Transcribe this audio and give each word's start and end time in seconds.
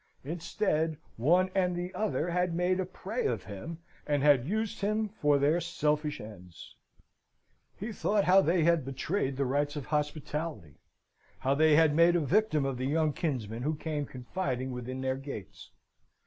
Instead, 0.23 0.97
one 1.15 1.51
and 1.53 1.75
the 1.75 1.93
other 1.93 2.31
had 2.31 2.55
made 2.55 2.79
a 2.79 2.87
prey 2.87 3.27
of 3.27 3.43
him, 3.43 3.77
and 4.07 4.23
had 4.23 4.47
used 4.47 4.81
him 4.81 5.07
for 5.09 5.37
their 5.37 5.61
selfish 5.61 6.19
ends. 6.19 6.75
He 7.77 7.91
thought 7.91 8.23
how 8.23 8.41
they 8.41 8.63
had 8.63 8.83
betrayed 8.83 9.37
the 9.37 9.45
rights 9.45 9.75
of 9.75 9.85
hospitality: 9.85 10.79
how 11.37 11.53
they 11.53 11.75
had 11.75 11.93
made 11.93 12.15
a 12.15 12.19
victim 12.19 12.65
of 12.65 12.77
the 12.77 12.87
young 12.87 13.13
kinsman 13.13 13.61
who 13.61 13.75
came 13.75 14.07
confiding 14.07 14.71
within 14.71 15.01
their 15.01 15.17
gates. 15.17 15.69